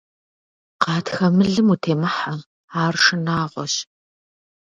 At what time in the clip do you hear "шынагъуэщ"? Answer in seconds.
3.03-3.73